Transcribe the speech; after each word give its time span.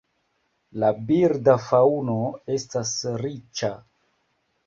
La 0.83 0.87
birda 1.09 1.55
faŭno 1.65 2.15
estas 2.55 2.93
riĉa. 3.25 3.73